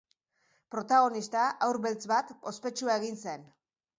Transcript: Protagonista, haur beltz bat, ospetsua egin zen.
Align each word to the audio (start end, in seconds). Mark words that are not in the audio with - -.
Protagonista, 0.75 1.43
haur 1.67 1.79
beltz 1.85 2.01
bat, 2.13 2.33
ospetsua 2.53 2.99
egin 3.03 3.23
zen. 3.29 3.49